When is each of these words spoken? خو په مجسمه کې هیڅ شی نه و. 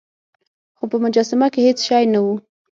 خو 0.77 0.83
په 0.91 0.97
مجسمه 1.03 1.47
کې 1.53 1.59
هیڅ 1.67 1.79
شی 1.87 2.03
نه 2.13 2.19
و. 2.25 2.27